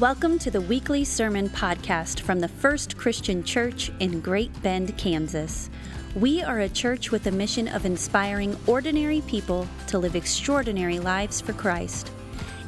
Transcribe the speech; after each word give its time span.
Welcome 0.00 0.38
to 0.40 0.50
the 0.52 0.60
weekly 0.60 1.02
sermon 1.02 1.48
podcast 1.48 2.20
from 2.20 2.38
the 2.38 2.46
First 2.46 2.96
Christian 2.96 3.42
Church 3.42 3.90
in 3.98 4.20
Great 4.20 4.62
Bend, 4.62 4.96
Kansas. 4.96 5.70
We 6.14 6.40
are 6.40 6.60
a 6.60 6.68
church 6.68 7.10
with 7.10 7.26
a 7.26 7.32
mission 7.32 7.66
of 7.66 7.84
inspiring 7.84 8.56
ordinary 8.68 9.22
people 9.22 9.66
to 9.88 9.98
live 9.98 10.14
extraordinary 10.14 11.00
lives 11.00 11.40
for 11.40 11.52
Christ. 11.52 12.12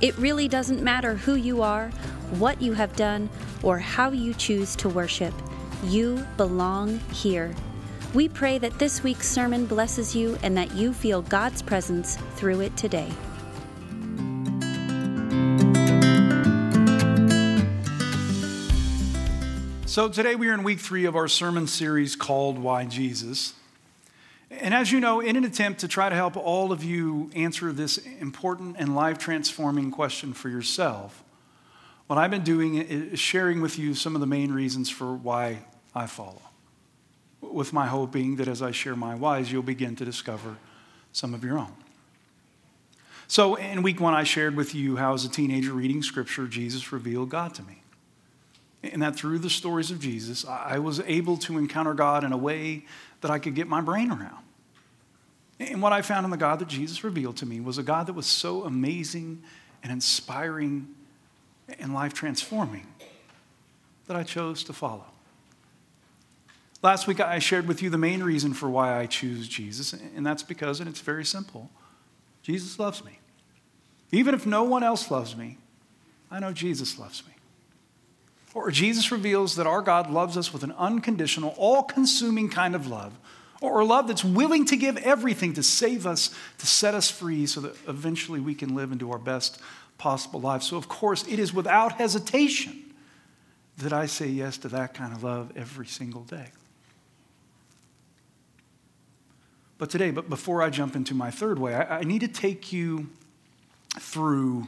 It 0.00 0.18
really 0.18 0.48
doesn't 0.48 0.82
matter 0.82 1.14
who 1.14 1.36
you 1.36 1.62
are, 1.62 1.90
what 2.40 2.61
you 2.61 2.72
have 2.72 2.96
done, 2.96 3.30
or 3.62 3.78
how 3.78 4.10
you 4.10 4.34
choose 4.34 4.74
to 4.76 4.88
worship. 4.88 5.34
You 5.84 6.26
belong 6.36 6.98
here. 7.12 7.54
We 8.12 8.28
pray 8.28 8.58
that 8.58 8.80
this 8.80 9.04
week's 9.04 9.28
sermon 9.28 9.66
blesses 9.66 10.16
you 10.16 10.36
and 10.42 10.56
that 10.56 10.74
you 10.74 10.92
feel 10.92 11.22
God's 11.22 11.62
presence 11.62 12.16
through 12.34 12.62
it 12.62 12.76
today. 12.76 13.12
So, 19.90 20.08
today 20.08 20.36
we 20.36 20.48
are 20.48 20.54
in 20.54 20.62
week 20.62 20.78
three 20.78 21.06
of 21.06 21.16
our 21.16 21.26
sermon 21.26 21.66
series 21.66 22.14
called 22.14 22.60
Why 22.60 22.84
Jesus. 22.84 23.54
And 24.48 24.72
as 24.72 24.92
you 24.92 25.00
know, 25.00 25.18
in 25.18 25.34
an 25.34 25.42
attempt 25.42 25.80
to 25.80 25.88
try 25.88 26.08
to 26.08 26.14
help 26.14 26.36
all 26.36 26.70
of 26.70 26.84
you 26.84 27.28
answer 27.34 27.72
this 27.72 27.98
important 27.98 28.76
and 28.78 28.94
life 28.94 29.18
transforming 29.18 29.90
question 29.90 30.32
for 30.32 30.48
yourself, 30.48 31.24
what 32.06 32.20
I've 32.20 32.30
been 32.30 32.44
doing 32.44 32.76
is 32.76 33.18
sharing 33.18 33.60
with 33.60 33.80
you 33.80 33.94
some 33.94 34.14
of 34.14 34.20
the 34.20 34.28
main 34.28 34.52
reasons 34.52 34.88
for 34.88 35.12
why 35.12 35.64
I 35.92 36.06
follow. 36.06 36.42
With 37.41 37.72
my 37.72 37.88
hope 37.88 38.12
being 38.12 38.36
that 38.36 38.46
as 38.46 38.62
I 38.62 38.70
share 38.70 38.94
my 38.94 39.16
whys, 39.16 39.50
you'll 39.50 39.64
begin 39.64 39.96
to 39.96 40.04
discover 40.04 40.56
some 41.10 41.34
of 41.34 41.42
your 41.42 41.58
own. 41.58 41.74
So, 43.27 43.56
in 43.56 43.82
week 43.82 44.00
one, 44.00 44.14
I 44.14 44.22
shared 44.22 44.54
with 44.54 44.72
you 44.72 44.98
how, 44.98 45.14
as 45.14 45.24
a 45.24 45.28
teenager 45.28 45.72
reading 45.72 46.04
scripture, 46.04 46.47
Jesus 46.47 46.92
revealed 46.92 47.30
God 47.30 47.54
to 47.54 47.64
me 47.64 47.82
and 48.83 49.03
that 49.03 49.17
through 49.17 49.39
the 49.39 49.50
stories 49.50 49.91
of 49.91 50.00
Jesus, 50.00 50.45
I 50.47 50.78
was 50.78 51.00
able 51.00 51.36
to 51.39 51.59
encounter 51.59 51.95
God 51.95 52.25
in 52.25 52.33
a 52.33 52.36
way 52.36 52.84
that 53.20 53.31
I 53.31 53.39
could 53.39 53.55
get 53.55 53.69
my 53.69 53.81
brain 53.81 54.11
around. 54.11 54.45
And 55.59 55.83
what 55.83 55.92
I 55.92 56.00
found 56.00 56.25
in 56.25 56.31
the 56.31 56.39
God 56.39 56.59
that 56.61 56.69
Jesus 56.69 57.05
revealed 57.05 57.37
to 57.39 57.47
me 57.47 57.61
was 57.61 57.77
a 57.77 57.83
God 57.83 58.06
that 58.06 58.14
was 58.14 58.27
so 58.27 58.64
amazing 58.64 59.42
and 59.83 59.92
inspiring 59.92 60.89
and 61.78 61.92
life 61.92 62.14
transforming 62.14 62.87
that 64.06 64.17
I 64.17 64.22
chose 64.22 64.64
to 64.64 64.72
follow. 64.72 65.05
Last 66.83 67.06
week, 67.06 67.20
I 67.20 67.39
shared 67.41 67.69
with 67.69 67.83
you 67.83 67.91
the 67.91 67.98
main 67.98 68.22
reason 68.22 68.55
for 68.55 68.70
why 68.70 68.98
I 68.98 69.05
choose 69.05 69.47
Jesus, 69.47 69.92
and 69.92 70.25
that's 70.25 70.42
because, 70.42 70.81
and 70.81 70.89
it's 70.89 71.00
very 71.00 71.25
simple 71.25 71.70
Jesus 72.42 72.78
loves 72.78 73.05
me. 73.05 73.19
Even 74.12 74.34
if 74.34 74.47
no 74.47 74.62
one 74.65 74.83
else 74.83 75.11
loves 75.11 75.37
me, 75.37 75.59
I 76.31 76.41
know 76.41 76.53
Jesus 76.53 76.98
loves 76.98 77.22
me. 77.27 77.34
Or 78.55 78.70
Jesus 78.70 79.12
reveals 79.12 79.56
that 79.56 79.67
our 79.67 79.83
God 79.83 80.11
loves 80.11 80.37
us 80.37 80.53
with 80.53 80.65
an 80.65 80.73
unconditional, 80.73 81.55
all 81.56 81.83
consuming 81.83 82.48
kind 82.48 82.75
of 82.75 82.87
love, 82.87 83.17
or 83.61 83.84
love 83.84 84.09
that's 84.09 84.25
willing 84.25 84.65
to 84.67 84.77
give 84.77 84.97
everything 84.98 85.53
to 85.55 85.62
save 85.62 86.06
us, 86.06 86.34
to 86.59 86.67
set 86.67 86.95
us 86.95 87.11
free, 87.11 87.47
so 87.47 87.61
that 87.61 87.77
eventually 87.87 88.41
we 88.41 88.55
can 88.55 88.75
live 88.75 88.91
into 88.91 89.12
our 89.12 89.19
best 89.19 89.61
possible 89.98 90.41
lives. 90.41 90.67
So, 90.67 90.77
of 90.77 90.89
course, 90.89 91.25
it 91.28 91.39
is 91.39 91.55
without 91.55 91.93
hesitation 91.93 92.93
that 93.78 93.93
I 93.93 94.06
say 94.06 94.27
yes 94.27 94.59
to 94.59 94.69
that 94.69 94.95
kind 94.95 95.12
of 95.12 95.23
love 95.23 95.53
every 95.56 95.87
single 95.87 96.23
day. 96.23 96.48
But 99.78 99.91
today, 99.91 100.11
but 100.11 100.28
before 100.28 100.62
I 100.62 100.71
jump 100.71 100.97
into 100.97 101.15
my 101.15 101.31
third 101.31 101.59
way, 101.59 101.75
I, 101.75 102.01
I 102.01 102.03
need 102.03 102.21
to 102.21 102.28
take 102.28 102.73
you 102.73 103.09
through 103.98 104.67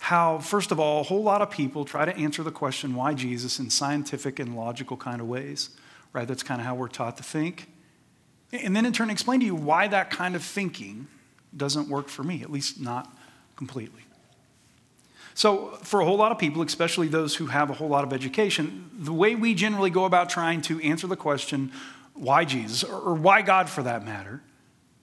how, 0.00 0.38
first 0.38 0.72
of 0.72 0.80
all, 0.80 1.00
a 1.00 1.04
whole 1.04 1.22
lot 1.22 1.42
of 1.42 1.50
people 1.50 1.84
try 1.84 2.06
to 2.06 2.16
answer 2.16 2.42
the 2.42 2.50
question, 2.50 2.94
why 2.94 3.12
Jesus, 3.12 3.58
in 3.58 3.68
scientific 3.68 4.38
and 4.38 4.56
logical 4.56 4.96
kind 4.96 5.20
of 5.20 5.28
ways, 5.28 5.70
right? 6.14 6.26
That's 6.26 6.42
kind 6.42 6.60
of 6.60 6.66
how 6.66 6.74
we're 6.74 6.88
taught 6.88 7.18
to 7.18 7.22
think. 7.22 7.68
And 8.50 8.74
then 8.74 8.86
in 8.86 8.92
turn, 8.92 9.10
explain 9.10 9.40
to 9.40 9.46
you 9.46 9.54
why 9.54 9.88
that 9.88 10.10
kind 10.10 10.34
of 10.34 10.42
thinking 10.42 11.06
doesn't 11.54 11.88
work 11.88 12.08
for 12.08 12.22
me, 12.22 12.42
at 12.42 12.50
least 12.50 12.80
not 12.80 13.14
completely. 13.56 14.02
So, 15.34 15.78
for 15.82 16.00
a 16.00 16.04
whole 16.04 16.16
lot 16.16 16.32
of 16.32 16.38
people, 16.38 16.62
especially 16.62 17.08
those 17.08 17.36
who 17.36 17.46
have 17.46 17.70
a 17.70 17.74
whole 17.74 17.88
lot 17.88 18.02
of 18.02 18.12
education, 18.12 18.90
the 18.94 19.12
way 19.12 19.34
we 19.34 19.54
generally 19.54 19.90
go 19.90 20.06
about 20.06 20.30
trying 20.30 20.62
to 20.62 20.80
answer 20.80 21.06
the 21.06 21.16
question, 21.16 21.72
why 22.14 22.44
Jesus, 22.44 22.84
or 22.84 23.14
why 23.14 23.42
God 23.42 23.68
for 23.68 23.82
that 23.82 24.04
matter, 24.04 24.42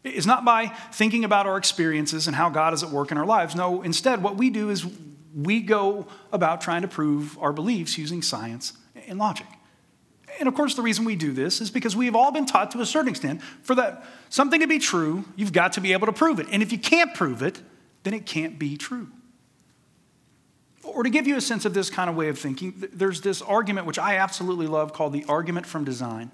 is 0.04 0.26
not 0.26 0.46
by 0.46 0.68
thinking 0.92 1.24
about 1.24 1.48
our 1.48 1.58
experiences 1.58 2.28
and 2.28 2.36
how 2.36 2.50
God 2.50 2.74
is 2.74 2.84
at 2.84 2.90
work 2.90 3.12
in 3.12 3.18
our 3.18 3.26
lives. 3.26 3.56
No, 3.56 3.82
instead, 3.82 4.24
what 4.24 4.38
we 4.38 4.50
do 4.50 4.70
is 4.70 4.86
we 5.36 5.62
go 5.62 6.08
about 6.32 6.62
trying 6.62 6.82
to 6.82 6.88
prove 6.88 7.38
our 7.40 7.54
beliefs 7.54 7.98
using 7.98 8.22
science 8.22 8.74
and 9.08 9.20
logic. 9.20 9.48
And 10.40 10.48
of 10.48 10.56
course, 10.56 10.76
the 10.76 10.82
reason 10.82 11.06
we 11.06 11.16
do 11.16 11.32
this 11.32 11.62
is 11.62 11.72
because 11.72 11.96
we 11.96 12.06
have 12.06 12.16
all 12.16 12.32
been 12.32 12.46
taught 12.46 12.72
to 12.72 12.82
a 12.82 12.86
certain 12.86 13.10
extent 13.10 13.42
for 13.64 13.76
that 13.76 14.06
something 14.30 14.60
to 14.62 14.68
be 14.68 14.80
true, 14.80 15.26
you've 15.36 15.54
got 15.54 15.74
to 15.74 15.82
be 15.82 15.94
able 15.94 16.08
to 16.08 16.14
prove 16.14 16.40
it. 16.40 16.48
And 16.52 16.62
if 16.62 16.72
you 16.72 16.78
can't 16.78 17.14
prove 17.14 17.42
it, 17.42 17.62
then 18.04 18.14
it 18.14 18.26
can't 18.26 18.60
be 18.60 18.78
true. 18.78 19.10
Or 20.84 21.04
to 21.04 21.10
give 21.10 21.28
you 21.28 21.36
a 21.36 21.42
sense 21.42 21.66
of 21.66 21.74
this 21.74 21.90
kind 21.90 22.10
of 22.10 22.16
way 22.16 22.30
of 22.30 22.40
thinking, 22.40 22.74
there's 22.94 23.22
this 23.22 23.42
argument 23.42 23.88
which 23.88 24.00
I 24.00 24.18
absolutely 24.18 24.68
love 24.68 24.94
called 24.94 25.14
the 25.14 25.26
argument 25.26 25.66
from 25.66 25.84
design. 25.84 26.32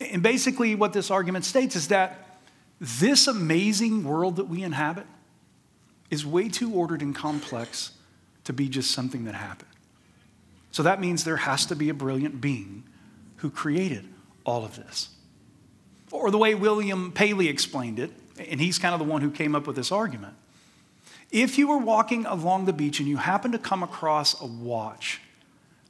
And 0.00 0.22
basically, 0.22 0.74
what 0.74 0.92
this 0.92 1.10
argument 1.10 1.44
states 1.44 1.76
is 1.76 1.88
that 1.88 2.21
this 2.82 3.28
amazing 3.28 4.02
world 4.02 4.34
that 4.36 4.48
we 4.48 4.64
inhabit 4.64 5.06
is 6.10 6.26
way 6.26 6.48
too 6.48 6.74
ordered 6.74 7.00
and 7.00 7.14
complex 7.14 7.92
to 8.42 8.52
be 8.52 8.68
just 8.68 8.90
something 8.90 9.24
that 9.24 9.36
happened. 9.36 9.70
So 10.72 10.82
that 10.82 11.00
means 11.00 11.22
there 11.22 11.36
has 11.36 11.64
to 11.66 11.76
be 11.76 11.90
a 11.90 11.94
brilliant 11.94 12.40
being 12.40 12.82
who 13.36 13.50
created 13.50 14.04
all 14.44 14.64
of 14.64 14.74
this. 14.74 15.10
Or 16.10 16.32
the 16.32 16.38
way 16.38 16.56
William 16.56 17.12
Paley 17.12 17.48
explained 17.48 18.00
it, 18.00 18.10
and 18.36 18.60
he's 18.60 18.80
kind 18.80 18.94
of 18.94 18.98
the 18.98 19.10
one 19.10 19.22
who 19.22 19.30
came 19.30 19.54
up 19.54 19.68
with 19.68 19.76
this 19.76 19.92
argument. 19.92 20.34
If 21.30 21.58
you 21.58 21.68
were 21.68 21.78
walking 21.78 22.26
along 22.26 22.64
the 22.64 22.72
beach 22.72 22.98
and 22.98 23.08
you 23.08 23.16
happened 23.16 23.52
to 23.52 23.60
come 23.60 23.84
across 23.84 24.40
a 24.40 24.46
watch 24.46 25.20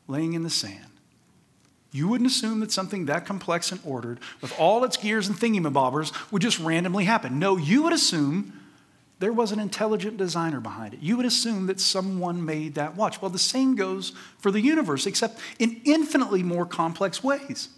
laying 0.08 0.34
in 0.34 0.42
the 0.42 0.50
sand, 0.50 0.91
you 1.92 2.08
wouldn't 2.08 2.28
assume 2.28 2.60
that 2.60 2.72
something 2.72 3.04
that 3.06 3.26
complex 3.26 3.70
and 3.70 3.80
ordered, 3.84 4.18
with 4.40 4.58
all 4.58 4.82
its 4.82 4.96
gears 4.96 5.28
and 5.28 5.36
thingamabobbers, 5.36 6.12
would 6.32 6.40
just 6.42 6.58
randomly 6.58 7.04
happen. 7.04 7.38
No, 7.38 7.58
you 7.58 7.82
would 7.82 7.92
assume 7.92 8.58
there 9.18 9.32
was 9.32 9.52
an 9.52 9.60
intelligent 9.60 10.16
designer 10.16 10.58
behind 10.58 10.94
it. 10.94 11.00
You 11.00 11.16
would 11.18 11.26
assume 11.26 11.66
that 11.66 11.78
someone 11.78 12.44
made 12.44 12.74
that 12.74 12.96
watch. 12.96 13.20
Well, 13.20 13.30
the 13.30 13.38
same 13.38 13.76
goes 13.76 14.12
for 14.38 14.50
the 14.50 14.60
universe, 14.60 15.06
except 15.06 15.38
in 15.58 15.80
infinitely 15.84 16.42
more 16.42 16.64
complex 16.64 17.22
ways. 17.22 17.68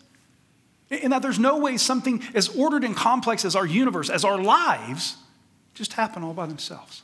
In 0.91 1.11
that 1.11 1.21
there's 1.21 1.41
no 1.41 1.59
way 1.59 1.77
something 1.77 2.23
as 2.35 2.49
ordered 2.49 2.85
and 2.85 2.95
complex 2.95 3.45
as 3.45 3.57
our 3.57 3.67
universe, 3.67 4.11
as 4.11 4.25
our 4.25 4.41
lives, 4.41 5.17
just 5.75 5.95
happen 5.95 6.23
all 6.23 6.35
by 6.35 6.47
themselves. 6.47 7.03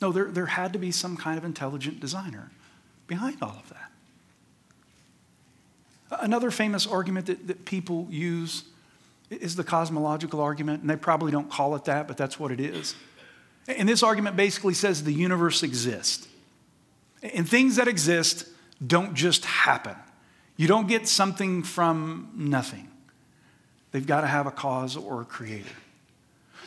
No, 0.00 0.12
there, 0.12 0.26
there 0.26 0.46
had 0.46 0.72
to 0.72 0.78
be 0.78 0.92
some 0.92 1.16
kind 1.16 1.36
of 1.36 1.44
intelligent 1.44 2.00
designer 2.00 2.52
behind 3.06 3.38
all 3.42 3.56
of 3.58 3.68
that. 3.70 3.81
Another 6.20 6.50
famous 6.50 6.86
argument 6.86 7.26
that, 7.26 7.46
that 7.46 7.64
people 7.64 8.06
use 8.10 8.64
is 9.30 9.56
the 9.56 9.64
cosmological 9.64 10.40
argument, 10.40 10.82
and 10.82 10.90
they 10.90 10.96
probably 10.96 11.32
don't 11.32 11.50
call 11.50 11.74
it 11.74 11.84
that, 11.84 12.06
but 12.06 12.16
that's 12.16 12.38
what 12.38 12.50
it 12.50 12.60
is. 12.60 12.94
And 13.68 13.88
this 13.88 14.02
argument 14.02 14.36
basically 14.36 14.74
says 14.74 15.04
the 15.04 15.12
universe 15.12 15.62
exists. 15.62 16.28
And 17.22 17.48
things 17.48 17.76
that 17.76 17.88
exist 17.88 18.46
don't 18.84 19.14
just 19.14 19.44
happen. 19.44 19.96
You 20.56 20.66
don't 20.66 20.88
get 20.88 21.08
something 21.08 21.62
from 21.62 22.30
nothing. 22.34 22.88
They've 23.92 24.06
got 24.06 24.22
to 24.22 24.26
have 24.26 24.46
a 24.46 24.50
cause 24.50 24.96
or 24.96 25.22
a 25.22 25.24
creator. 25.24 25.68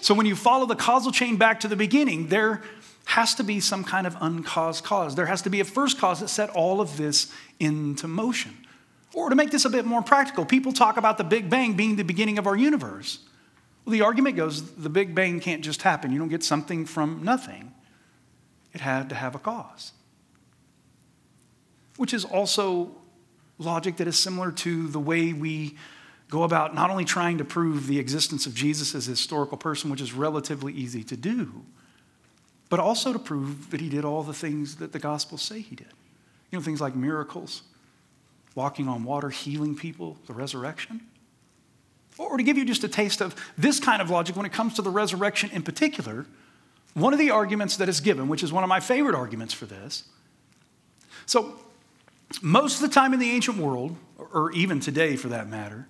So 0.02 0.14
when 0.14 0.26
you 0.26 0.36
follow 0.36 0.66
the 0.66 0.76
causal 0.76 1.12
chain 1.12 1.38
back 1.38 1.60
to 1.62 1.68
the 1.68 1.76
beginning, 1.76 2.28
there 2.28 2.62
has 3.06 3.36
to 3.36 3.44
be 3.44 3.60
some 3.60 3.84
kind 3.84 4.08
of 4.08 4.16
uncaused 4.22 4.84
cause. 4.84 5.16
There 5.16 5.26
has 5.26 5.42
to 5.44 5.50
be 5.50 5.60
a 5.60 5.66
first 5.66 5.98
cause 5.98 6.20
that 6.20 6.30
set 6.30 6.50
all 6.52 6.82
of 6.82 6.98
this 6.98 7.32
into 7.60 8.08
motion. 8.08 8.65
Or 9.16 9.30
to 9.30 9.36
make 9.36 9.50
this 9.50 9.64
a 9.64 9.70
bit 9.70 9.86
more 9.86 10.02
practical, 10.02 10.46
people 10.46 10.74
talk 10.74 10.98
about 10.98 11.18
the 11.18 11.24
Big 11.24 11.50
Bang 11.50 11.74
being 11.74 11.96
the 11.96 12.04
beginning 12.04 12.38
of 12.38 12.46
our 12.46 12.56
universe. 12.56 13.20
Well, 13.86 13.92
the 13.92 14.02
argument 14.02 14.36
goes 14.36 14.76
the 14.76 14.90
Big 14.90 15.16
Bang 15.16 15.40
can't 15.40 15.64
just 15.64 15.84
happen. 15.84 16.12
You 16.12 16.20
don't 16.20 16.28
get 16.28 16.44
something 16.44 16.86
from 16.86 17.24
nothing, 17.24 17.74
it 18.74 18.82
had 18.82 19.08
to 19.10 19.16
have 19.16 19.34
a 19.34 19.40
cause. 19.40 19.94
Which 21.96 22.14
is 22.14 22.26
also 22.26 22.92
logic 23.58 23.96
that 23.98 24.08
is 24.08 24.20
similar 24.20 24.52
to 24.52 24.90
the 24.90 25.00
way 25.00 25.32
we 25.32 25.78
go 26.30 26.44
about 26.44 26.76
not 26.76 26.90
only 26.90 27.06
trying 27.06 27.38
to 27.38 27.46
prove 27.46 27.88
the 27.88 28.00
existence 28.00 28.46
of 28.46 28.54
Jesus 28.54 28.94
as 28.96 29.08
a 29.08 29.12
historical 29.12 29.58
person, 29.58 29.90
which 29.90 30.02
is 30.02 30.12
relatively 30.12 30.74
easy 30.74 31.06
to 31.06 31.16
do, 31.16 31.64
but 32.68 32.82
also 32.82 33.14
to 33.14 33.20
prove 33.20 33.72
that 33.72 33.80
he 33.80 33.88
did 33.88 34.04
all 34.04 34.24
the 34.24 34.34
things 34.34 34.76
that 34.76 34.92
the 34.92 35.00
Gospels 35.00 35.42
say 35.42 35.62
he 35.62 35.78
did. 35.78 35.94
You 36.52 36.60
know, 36.60 36.62
things 36.62 36.82
like 36.82 36.98
miracles, 36.98 37.62
walking 38.56 38.88
on 38.88 39.04
water, 39.04 39.30
healing 39.30 39.76
people, 39.76 40.18
the 40.28 40.34
resurrection. 40.34 41.02
Or 42.18 42.38
to 42.38 42.44
give 42.44 42.58
you 42.58 42.66
just 42.66 42.84
a 42.84 42.88
taste 42.88 43.22
of 43.22 43.36
this 43.58 43.80
kind 43.80 44.02
of 44.02 44.10
logic 44.10 44.36
when 44.38 44.46
it 44.46 44.54
comes 44.54 44.76
to 44.76 44.82
the 44.82 44.90
resurrection 44.90 45.50
in 45.52 45.62
particular, 45.62 46.26
one 46.94 47.12
of 47.12 47.20
the 47.20 47.30
arguments 47.30 47.78
that 47.78 47.90
is 47.90 48.00
given, 48.00 48.30
which 48.30 48.42
is 48.42 48.54
one 48.54 48.64
of 48.64 48.70
my 48.70 48.80
favorite 48.80 49.16
arguments 49.16 49.54
for 49.54 49.66
this, 49.66 50.06
So, 51.26 51.60
most 52.42 52.82
of 52.82 52.90
the 52.90 52.94
time 52.94 53.14
in 53.14 53.20
the 53.20 53.30
ancient 53.32 53.58
world, 53.58 53.96
or 54.18 54.52
even 54.54 54.80
today 54.80 55.16
for 55.16 55.28
that 55.28 55.48
matter, 55.48 55.88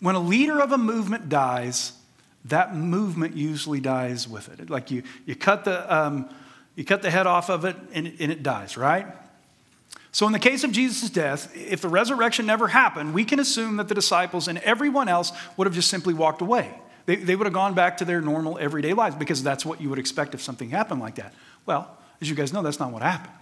when 0.00 0.14
a 0.14 0.20
leader 0.20 0.60
of 0.60 0.72
a 0.72 0.78
movement 0.78 1.28
dies, 1.28 1.92
that 2.46 2.74
movement 2.74 3.36
usually 3.36 3.80
dies 3.80 4.28
with 4.28 4.48
it. 4.48 4.70
Like 4.70 4.90
you, 4.90 5.02
you, 5.26 5.34
cut, 5.34 5.64
the, 5.64 5.94
um, 5.94 6.30
you 6.76 6.84
cut 6.84 7.02
the 7.02 7.10
head 7.10 7.26
off 7.26 7.50
of 7.50 7.64
it 7.64 7.76
and, 7.92 8.06
and 8.18 8.32
it 8.32 8.42
dies, 8.42 8.76
right? 8.76 9.06
So, 10.14 10.28
in 10.28 10.32
the 10.32 10.38
case 10.38 10.62
of 10.62 10.70
Jesus' 10.70 11.10
death, 11.10 11.52
if 11.56 11.80
the 11.80 11.88
resurrection 11.88 12.46
never 12.46 12.68
happened, 12.68 13.14
we 13.14 13.24
can 13.24 13.40
assume 13.40 13.78
that 13.78 13.88
the 13.88 13.96
disciples 13.96 14.46
and 14.46 14.58
everyone 14.58 15.08
else 15.08 15.32
would 15.56 15.66
have 15.66 15.74
just 15.74 15.90
simply 15.90 16.14
walked 16.14 16.40
away. 16.40 16.72
They, 17.06 17.16
they 17.16 17.34
would 17.34 17.46
have 17.46 17.52
gone 17.52 17.74
back 17.74 17.96
to 17.96 18.04
their 18.04 18.20
normal 18.20 18.56
everyday 18.60 18.92
lives 18.92 19.16
because 19.16 19.42
that's 19.42 19.66
what 19.66 19.80
you 19.80 19.90
would 19.90 19.98
expect 19.98 20.32
if 20.32 20.40
something 20.40 20.70
happened 20.70 21.00
like 21.00 21.16
that. 21.16 21.34
Well, 21.66 21.98
as 22.20 22.30
you 22.30 22.36
guys 22.36 22.52
know, 22.52 22.62
that's 22.62 22.78
not 22.78 22.92
what 22.92 23.02
happened. 23.02 23.34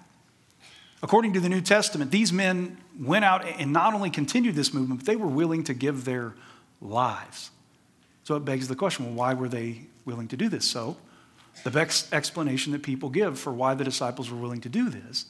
According 1.03 1.35
to 1.35 1.41
the 1.41 1.51
New 1.51 1.61
Testament, 1.61 2.11
these 2.11 2.33
men 2.33 2.79
went 2.99 3.27
out 3.27 3.45
and 3.45 3.71
not 3.71 3.93
only 3.93 4.09
continued 4.09 4.55
this 4.55 4.73
movement, 4.73 5.01
but 5.01 5.07
they 5.07 5.17
were 5.17 5.27
willing 5.27 5.65
to 5.65 5.75
give 5.75 6.07
their 6.07 6.33
lives. 6.81 7.51
So 8.25 8.35
it 8.37 8.47
begs 8.47 8.69
the 8.69 8.77
question 8.77 9.05
well, 9.05 9.15
why 9.15 9.35
were 9.35 9.49
they 9.49 9.83
willing 10.07 10.29
to 10.29 10.39
do 10.39 10.49
this? 10.49 10.65
So, 10.65 10.97
the 11.65 11.71
best 11.71 12.15
explanation 12.15 12.73
that 12.73 12.83
people 12.83 13.11
give 13.11 13.39
for 13.39 13.53
why 13.53 13.75
the 13.75 13.85
disciples 13.85 14.31
were 14.31 14.39
willing 14.39 14.63
to 14.63 14.71
do 14.71 14.89
this 14.89 15.27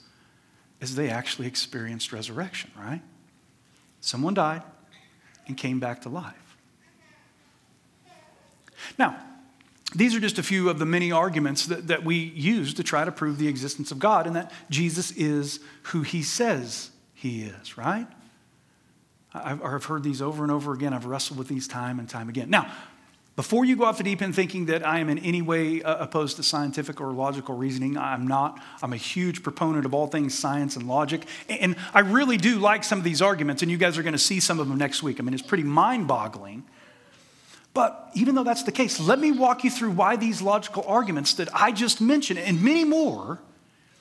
is 0.83 0.97
they 0.97 1.09
actually 1.09 1.47
experienced 1.47 2.13
resurrection, 2.13 2.71
right? 2.77 3.01
Someone 4.01 4.35
died 4.35 4.63
and 5.47 5.57
came 5.57 5.81
back 5.81 6.03
to 6.03 6.09
life. 6.09 6.35
Now, 8.99 9.17
these 9.95 10.15
are 10.15 10.21
just 10.21 10.39
a 10.39 10.43
few 10.43 10.69
of 10.69 10.79
the 10.79 10.87
many 10.87 11.13
arguments 11.13 11.67
that, 11.67 11.87
that 11.87 12.05
we 12.05 12.17
use 12.17 12.75
to 12.75 12.83
try 12.83 13.05
to 13.05 13.13
prove 13.13 13.39
the 13.39 13.47
existence 13.47 13.93
of 13.93 13.99
God 13.99 14.27
and 14.27 14.35
that 14.35 14.53
Jesus 14.71 15.13
is 15.13 15.61
who 15.85 16.03
he 16.03 16.23
says 16.23 16.91
he 17.15 17.43
is, 17.43 17.79
right? 17.79 18.07
I've, 19.33 19.63
I've 19.63 19.85
heard 19.85 20.03
these 20.03 20.21
over 20.21 20.43
and 20.43 20.51
over 20.51 20.73
again. 20.73 20.93
I've 20.93 21.07
wrestled 21.07 21.39
with 21.39 21.49
these 21.49 21.69
time 21.69 22.01
and 22.01 22.09
time 22.09 22.29
again. 22.29 22.51
Now, 22.51 22.73
before 23.35 23.65
you 23.65 23.77
go 23.77 23.85
off 23.85 23.97
the 23.97 24.05
deep 24.05 24.21
end 24.21 24.35
thinking 24.35 24.67
that 24.67 24.87
I 24.87 24.99
am 24.99 25.09
in 25.09 25.19
any 25.19 25.41
way 25.41 25.83
uh, 25.83 26.05
opposed 26.05 26.37
to 26.37 26.43
scientific 26.43 27.01
or 27.01 27.13
logical 27.13 27.57
reasoning, 27.57 27.97
I'm 27.97 28.27
not. 28.27 28.61
I'm 28.83 28.93
a 28.93 28.99
huge 28.99 29.43
proponent 29.43 29.87
of 29.87 29.95
all 29.95 30.07
things 30.07 30.39
science 30.39 30.77
and 30.77 30.87
logic. 30.87 31.25
And 31.49 31.77
I 31.95 32.01
really 32.01 32.37
do 32.37 32.59
like 32.59 32.85
some 32.85 32.99
of 32.99 33.05
these 33.05 33.23
arguments, 33.23 33.63
and 33.63 33.71
you 33.71 33.79
guys 33.79 33.97
are 33.97 34.03
going 34.03 34.13
to 34.13 34.19
see 34.19 34.39
some 34.39 34.61
of 34.61 34.69
them 34.69 34.77
next 34.77 35.03
week. 35.03 35.19
I 35.19 35.23
mean, 35.23 35.33
it's 35.33 35.43
pretty 35.43 35.65
mind 35.65 36.09
boggling. 36.09 36.65
But 37.73 38.11
even 38.15 38.35
though 38.35 38.45
that's 38.45 38.65
the 38.65 38.73
case, 38.73 39.01
let 39.01 39.19
me 39.19 39.33
walk 39.33 39.65
you 39.65 39.71
through 39.71 39.93
why 39.93 40.17
these 40.17 40.43
logical 40.43 40.85
arguments 40.87 41.33
that 41.35 41.49
I 41.55 41.73
just 41.73 42.03
mentioned 42.03 42.39
and 42.39 42.63
many 42.63 42.85
more, 42.85 43.41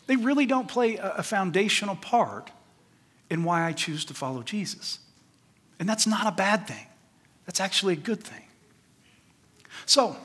they 0.07 0.17
really 0.17 0.45
don't 0.45 0.67
play 0.67 0.97
a 0.97 1.23
foundational 1.23 1.95
part 1.95 2.51
in 3.29 3.45
why 3.45 3.65
I 3.65 3.71
choose 3.71 4.03
to 4.05 4.13
follow 4.13 4.43
Jesus. 4.43 4.99
And 5.79 5.87
that's 5.87 6.05
not 6.05 6.27
a 6.27 6.31
bad 6.31 6.67
thing, 6.67 6.87
that's 7.45 7.61
actually 7.61 7.93
a 7.93 7.97
good 7.97 8.21
thing. 8.21 8.43
So, 9.85 10.15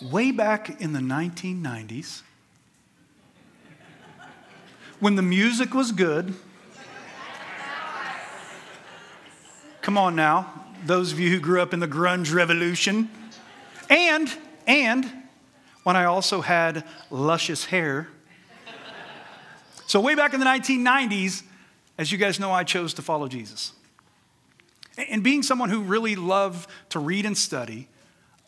way 0.00 0.30
back 0.30 0.80
in 0.80 0.92
the 0.92 1.00
1990s, 1.00 2.22
when 5.00 5.16
the 5.16 5.22
music 5.22 5.74
was 5.74 5.92
good, 5.92 6.34
come 9.80 9.98
on 9.98 10.14
now, 10.14 10.52
those 10.86 11.12
of 11.12 11.18
you 11.18 11.30
who 11.30 11.40
grew 11.40 11.60
up 11.60 11.74
in 11.74 11.80
the 11.80 11.88
grunge 11.88 12.32
revolution, 12.32 13.10
and, 13.90 14.32
and 14.66 15.10
when 15.82 15.96
I 15.96 16.04
also 16.04 16.40
had 16.40 16.84
luscious 17.10 17.66
hair. 17.66 18.08
So, 19.86 20.00
way 20.00 20.14
back 20.14 20.32
in 20.32 20.40
the 20.40 20.46
1990s, 20.46 21.42
as 21.98 22.10
you 22.10 22.18
guys 22.18 22.40
know, 22.40 22.50
I 22.52 22.64
chose 22.64 22.94
to 22.94 23.02
follow 23.02 23.28
Jesus. 23.28 23.72
And 24.96 25.22
being 25.22 25.42
someone 25.42 25.70
who 25.70 25.80
really 25.80 26.16
loved 26.16 26.68
to 26.90 26.98
read 26.98 27.26
and 27.26 27.36
study, 27.36 27.88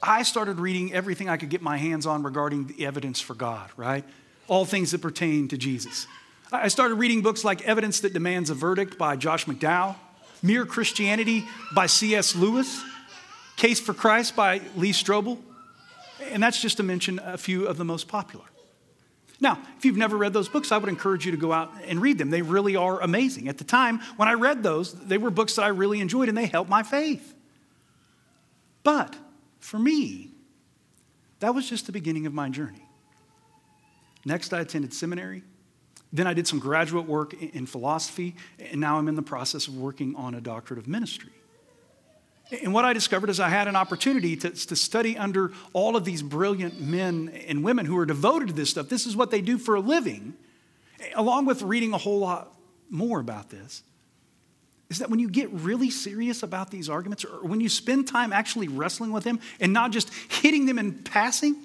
I 0.03 0.23
started 0.23 0.59
reading 0.59 0.93
everything 0.93 1.29
I 1.29 1.37
could 1.37 1.49
get 1.49 1.63
my 1.63 1.77
hands 1.77 2.07
on 2.07 2.23
regarding 2.23 2.67
the 2.67 2.87
evidence 2.87 3.21
for 3.21 3.35
God, 3.35 3.71
right? 3.77 4.05
All 4.49 4.65
things 4.65 4.91
that 4.91 5.01
pertain 5.01 5.49
to 5.49 5.57
Jesus. 5.57 6.07
I 6.53 6.69
started 6.69 6.97
reading 6.97 7.23
books 7.23 7.43
like 7.45 7.63
Evidence 7.63 8.01
That 8.01 8.13
Demands 8.13 8.51
a 8.51 8.55
Verdict 8.55 8.99
by 8.99 9.17
Josh 9.17 9.47
McDowell, 9.47 9.97
Mere 10.43 10.67
Christianity 10.67 11.45
by 11.75 11.87
C.S. 11.87 12.37
Lewis, 12.37 12.83
Case 13.57 13.81
for 13.81 13.95
Christ 13.95 14.37
by 14.37 14.61
Lee 14.77 14.93
Strobel, 14.93 15.39
and 16.31 16.43
that's 16.43 16.61
just 16.61 16.77
to 16.77 16.83
mention 16.83 17.19
a 17.19 17.39
few 17.39 17.67
of 17.67 17.77
the 17.77 17.85
most 17.85 18.09
popular. 18.09 18.45
Now, 19.41 19.59
if 19.77 19.85
you've 19.85 19.97
never 19.97 20.17
read 20.17 20.33
those 20.33 20.49
books, 20.49 20.71
I 20.71 20.79
would 20.79 20.89
encourage 20.89 21.27
you 21.27 21.33
to 21.33 21.37
go 21.37 21.53
out 21.53 21.73
and 21.87 22.01
read 22.01 22.19
them. 22.19 22.31
They 22.31 22.43
really 22.43 22.77
are 22.77 23.01
amazing. 23.01 23.49
At 23.49 23.59
the 23.59 23.65
time, 23.65 24.01
when 24.17 24.29
I 24.29 24.35
read 24.35 24.63
those, 24.63 24.93
they 24.93 25.19
were 25.19 25.31
books 25.31 25.57
that 25.57 25.63
I 25.63 25.69
really 25.69 26.01
enjoyed 26.01 26.29
and 26.29 26.39
they 26.39 26.47
helped 26.47 26.71
my 26.71 26.83
faith. 26.83 27.35
But 28.85 29.17
for 29.65 29.79
me, 29.79 30.31
that 31.41 31.55
was 31.55 31.69
just 31.69 31.87
the 31.87 31.93
beginning 31.93 32.27
of 32.27 32.35
my 32.35 32.51
journey. 32.51 32.87
Next, 34.27 34.53
I 34.53 34.61
attended 34.61 34.93
seminary. 34.93 35.43
Then 36.13 36.27
I 36.27 36.35
did 36.35 36.47
some 36.47 36.59
graduate 36.59 37.07
work 37.07 37.33
in 37.33 37.65
philosophy, 37.65 38.37
and 38.59 38.79
now 38.79 38.99
I'm 38.99 39.09
in 39.09 39.15
the 39.15 39.23
process 39.23 39.67
of 39.67 39.79
working 39.79 40.15
on 40.17 40.35
a 40.35 40.41
doctorate 40.43 40.79
of 40.79 40.87
ministry. 40.87 41.33
And 42.63 42.75
what 42.75 42.85
I 42.85 42.93
discovered 42.93 43.31
is 43.31 43.41
I 43.41 43.49
had 43.49 43.67
an 43.67 43.75
opportunity 43.75 44.37
to, 44.37 44.51
to 44.51 44.77
study 44.77 45.17
under 45.17 45.51
all 45.73 45.97
of 45.97 46.05
these 46.05 46.23
brilliant 46.23 46.79
men 46.79 47.31
and 47.49 47.65
women 47.65 47.87
who 47.87 47.97
are 47.97 48.07
devoted 48.07 48.49
to 48.49 48.55
this 48.55 48.69
stuff. 48.69 48.91
This 48.91 49.07
is 49.07 49.17
what 49.17 49.31
they 49.31 49.41
do 49.41 49.57
for 49.57 49.77
a 49.77 49.81
living, 49.81 50.35
along 51.15 51.47
with 51.47 51.63
reading 51.63 51.95
a 51.95 51.99
whole 51.99 52.19
lot 52.19 52.53
more 52.91 53.19
about 53.19 53.49
this 53.49 53.83
is 54.95 55.01
that 55.01 55.11
when 55.11 55.19
you 55.19 55.29
get 55.29 55.51
really 55.51 55.91
serious 55.91 56.45
about 56.45 56.71
these 56.71 56.89
arguments, 56.89 57.25
or 57.25 57.43
when 57.43 57.61
you 57.61 57.69
spend 57.69 58.07
time 58.07 58.33
actually 58.33 58.69
wrestling 58.69 59.11
with 59.11 59.25
them 59.25 59.41
and 59.59 59.73
not 59.73 59.91
just 59.91 60.09
hitting 60.31 60.67
them 60.67 60.79
in 60.79 60.93
passing, 60.93 61.57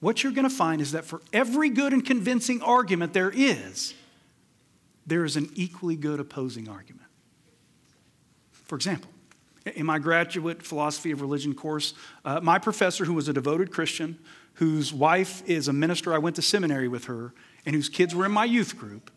what 0.00 0.22
you're 0.22 0.32
going 0.32 0.48
to 0.48 0.54
find 0.54 0.82
is 0.82 0.92
that 0.92 1.06
for 1.06 1.22
every 1.32 1.70
good 1.70 1.94
and 1.94 2.04
convincing 2.04 2.60
argument 2.60 3.14
there 3.14 3.30
is, 3.34 3.94
there 5.06 5.24
is 5.24 5.36
an 5.36 5.48
equally 5.54 5.96
good 5.96 6.20
opposing 6.20 6.68
argument. 6.68 7.06
For 8.50 8.76
example, 8.76 9.10
in 9.74 9.86
my 9.86 9.98
graduate 9.98 10.62
philosophy 10.62 11.12
of 11.12 11.22
religion 11.22 11.54
course, 11.54 11.94
uh, 12.26 12.40
my 12.42 12.58
professor, 12.58 13.06
who 13.06 13.14
was 13.14 13.28
a 13.28 13.32
devoted 13.32 13.70
Christian, 13.70 14.18
whose 14.54 14.92
wife 14.92 15.42
is 15.48 15.66
a 15.66 15.72
minister, 15.72 16.12
I 16.12 16.18
went 16.18 16.36
to 16.36 16.42
seminary 16.42 16.88
with 16.88 17.06
her, 17.06 17.32
and 17.64 17.74
whose 17.74 17.88
kids 17.88 18.14
were 18.14 18.26
in 18.26 18.32
my 18.32 18.44
youth 18.44 18.76
group, 18.76 19.10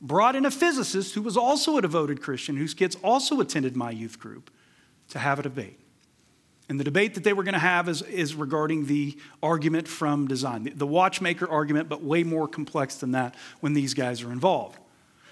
brought 0.00 0.36
in 0.36 0.44
a 0.44 0.50
physicist 0.50 1.14
who 1.14 1.22
was 1.22 1.36
also 1.36 1.76
a 1.76 1.82
devoted 1.82 2.22
Christian, 2.22 2.56
whose 2.56 2.74
kids 2.74 2.96
also 3.02 3.40
attended 3.40 3.76
my 3.76 3.90
youth 3.90 4.18
group, 4.18 4.50
to 5.08 5.18
have 5.18 5.38
a 5.38 5.42
debate. 5.42 5.80
And 6.68 6.80
the 6.80 6.84
debate 6.84 7.14
that 7.14 7.22
they 7.22 7.32
were 7.32 7.44
going 7.44 7.54
to 7.54 7.60
have 7.60 7.88
is, 7.88 8.02
is 8.02 8.34
regarding 8.34 8.86
the 8.86 9.16
argument 9.42 9.86
from 9.86 10.26
design, 10.26 10.64
the, 10.64 10.70
the 10.70 10.86
watchmaker 10.86 11.48
argument, 11.48 11.88
but 11.88 12.02
way 12.02 12.24
more 12.24 12.48
complex 12.48 12.96
than 12.96 13.12
that 13.12 13.36
when 13.60 13.72
these 13.72 13.94
guys 13.94 14.22
are 14.22 14.32
involved. 14.32 14.78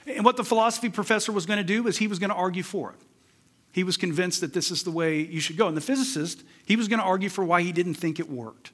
And 0.06 0.24
what 0.24 0.36
the 0.36 0.44
philosophy 0.44 0.88
professor 0.88 1.32
was 1.32 1.44
going 1.44 1.56
to 1.58 1.64
do 1.64 1.86
is 1.88 1.98
he 1.98 2.06
was 2.06 2.18
going 2.18 2.30
to 2.30 2.36
argue 2.36 2.62
for 2.62 2.90
it. 2.90 3.00
He 3.72 3.82
was 3.82 3.96
convinced 3.96 4.40
that 4.42 4.52
this 4.52 4.70
is 4.70 4.84
the 4.84 4.92
way 4.92 5.20
you 5.20 5.40
should 5.40 5.56
go. 5.56 5.66
And 5.66 5.76
the 5.76 5.80
physicist, 5.80 6.44
he 6.64 6.76
was 6.76 6.86
going 6.86 7.00
to 7.00 7.04
argue 7.04 7.28
for 7.28 7.44
why 7.44 7.62
he 7.62 7.72
didn't 7.72 7.94
think 7.94 8.20
it 8.20 8.30
worked. 8.30 8.70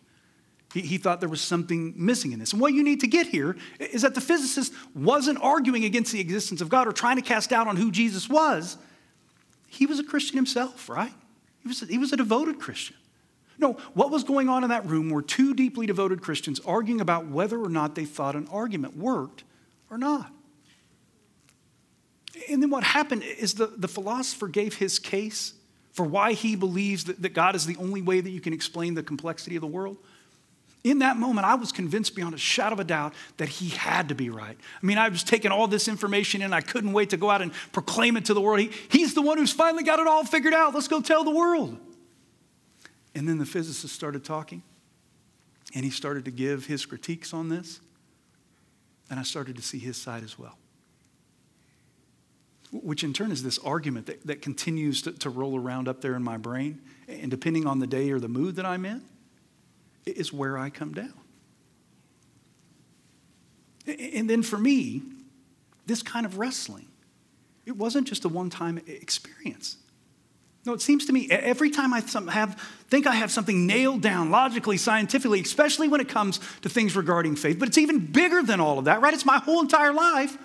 He, 0.73 0.83
he 0.83 0.99
thought 0.99 1.21
there 1.21 1.29
was 1.29 1.41
something 1.41 1.95
missing 1.97 2.33
in 2.33 2.39
this. 2.39 2.53
And 2.53 2.61
what 2.61 2.73
you 2.73 2.85
need 2.85 3.00
to 3.00 3.07
get 3.07 3.27
here 3.27 3.57
is 3.79 4.03
that 4.03 4.15
the 4.15 4.21
physicist 4.21 4.73
wasn't 4.95 5.39
arguing 5.43 5.85
against 5.85 6.12
the 6.12 6.21
existence 6.21 6.61
of 6.61 6.69
God 6.69 6.87
or 6.87 6.93
trying 6.93 7.17
to 7.17 7.23
cast 7.23 7.50
doubt 7.50 7.67
on 7.67 7.77
who 7.77 7.91
Jesus 7.91 8.29
was. 8.29 8.77
He 9.69 9.87
was 9.87 9.99
a 9.99 10.05
Christian 10.05 10.37
himself, 10.37 10.89
right? 10.89 11.12
He 11.62 11.69
was 11.69 11.83
a, 11.83 11.87
he 11.87 11.99
was 11.99 12.12
a 12.12 12.17
devoted 12.17 12.59
Christian. 12.59 12.97
No, 13.59 13.75
what 13.93 14.11
was 14.11 14.25
going 14.25 14.49
on 14.49 14.65
in 14.65 14.71
that 14.71 14.87
room 14.87 15.11
were 15.11 15.23
two 15.23 15.53
deeply 15.55 15.87
devoted 15.87 16.23
Christians 16.23 16.61
arguing 16.61 17.00
about 17.00 17.27
whether 17.27 17.61
or 17.61 17.69
not 17.69 17.95
they 17.95 18.07
thought 18.07 18.35
an 18.35 18.49
argument 18.50 18.97
worked 18.97 19.45
or 19.91 19.99
not. 19.99 20.33
And 22.49 22.62
then 22.62 22.71
what 22.71 22.85
happened 22.85 23.23
is 23.23 23.55
the, 23.55 23.67
the 23.67 23.89
philosopher 23.89 24.49
gave 24.49 24.77
his 24.77 24.99
case 24.99 25.53
for 25.93 26.07
why 26.07 26.33
he 26.33 26.57
believes 26.57 27.05
that, 27.05 27.21
that 27.21 27.35
God 27.35 27.55
is 27.55 27.67
the 27.67 27.77
only 27.77 28.00
way 28.00 28.21
that 28.21 28.31
you 28.31 28.41
can 28.41 28.53
explain 28.53 28.95
the 28.95 29.03
complexity 29.03 29.57
of 29.57 29.61
the 29.61 29.67
world. 29.67 29.99
In 30.83 31.01
that 31.01 31.19
moment, 31.19 31.47
I 31.47 31.57
was 31.57 31.73
convinced 31.73 32.15
beyond 32.15 32.35
a 32.35 32.39
shadow 32.39 32.73
of 32.73 32.81
a 32.81 32.85
doubt 32.85 33.13
that 33.37 33.49
he 33.51 33.69
had 33.69 34.09
to 34.09 34.15
be 34.15 34.31
right. 34.31 34.57
I 34.83 34.87
mean, 34.87 34.97
I 34.97 35.11
was 35.11 35.23
taking 35.23 35.51
all 35.51 35.67
this 35.67 35.89
information 35.89 36.41
in, 36.41 36.55
I 36.55 36.63
couldn't 36.63 36.93
wait 36.93 37.11
to 37.11 37.19
go 37.19 37.31
out 37.31 37.43
and 37.43 37.53
proclaim 37.73 38.17
it 38.17 38.25
to 38.27 38.35
the 38.35 38.41
world. 38.41 38.61
He, 38.61 38.71
he's 38.89 39.13
the 39.13 39.21
one 39.21 39.37
who's 39.37 39.53
finally 39.53 39.83
got 39.83 39.99
it 39.99 40.07
all 40.07 40.25
figured 40.25 40.55
out. 40.55 40.75
Let's 40.75 40.89
go 40.89 41.03
tell 41.03 41.23
the 41.23 41.31
world. 41.31 41.79
And 43.15 43.29
then 43.29 43.39
the 43.39 43.45
physicist 43.47 43.95
started 43.95 44.25
talking 44.25 44.63
and 45.75 45.85
he 45.85 45.91
started 45.91 46.25
to 46.25 46.31
give 46.31 46.67
his 46.67 46.87
critiques 46.87 47.35
on 47.35 47.49
this. 47.49 47.81
And 49.11 49.21
I 49.21 49.23
started 49.23 49.57
to 49.57 49.63
see 49.63 49.79
his 49.79 49.97
side 49.97 50.23
as 50.23 50.39
well. 50.39 50.57
Which 52.73 53.03
in 53.03 53.13
turn 53.13 53.33
is 53.33 53.43
this 53.43 53.59
argument 53.59 54.07
that, 54.07 54.27
that 54.29 54.41
continues 54.41 55.03
to, 55.03 55.13
to 55.13 55.29
roll 55.29 55.59
around 55.59 55.89
up 55.89 56.01
there 56.01 56.15
in 56.15 56.23
my 56.23 56.37
brain. 56.37 56.81
And 57.09 57.31
depending 57.31 57.67
on 57.67 57.81
the 57.81 57.87
day 57.87 58.13
or 58.13 58.21
the 58.21 58.29
mood 58.29 58.57
that 58.57 58.65
I'm 58.65 58.85
in, 58.87 59.03
is 60.07 60.33
where 60.33 60.59
I 60.59 60.71
come 60.71 60.92
down. 60.92 61.14
And 63.87 64.28
then 64.28 64.42
for 64.42 64.59
me, 64.59 65.02
this 65.87 66.02
kind 66.02 66.26
of 66.26 66.38
wrestling. 66.38 66.87
It 67.66 67.76
wasn't 67.76 68.09
just 68.09 68.25
a 68.25 68.28
one 68.28 68.50
time 68.50 68.80
experience. 68.87 69.76
No, 70.66 70.75
it 70.75 70.83
seems 70.83 71.07
to 71.07 71.12
me 71.12 71.28
every 71.30 71.71
time 71.71 71.95
I 71.95 72.00
have, 72.30 72.61
think 72.88 73.07
I 73.07 73.14
have 73.14 73.30
something 73.30 73.66
nailed 73.66 74.02
down 74.02 74.30
logically, 74.30 74.76
scientifically, 74.76 75.40
especially 75.40 75.88
when 75.88 76.02
it 76.02 76.09
comes 76.09 76.38
to 76.61 76.69
things 76.69 76.95
regarding 76.95 77.37
faith, 77.37 77.59
but 77.59 77.69
it's 77.69 77.78
even 77.78 77.99
bigger 78.07 78.42
than 78.42 78.61
all 78.61 78.78
of 78.78 78.85
that, 78.85 79.00
right? 79.00 79.14
It's 79.14 79.25
my 79.25 79.38
whole 79.38 79.61
entire 79.62 79.92
life. 79.92 80.37